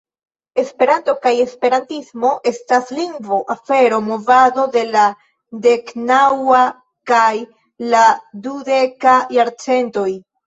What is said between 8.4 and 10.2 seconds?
dudeka jarcentoj.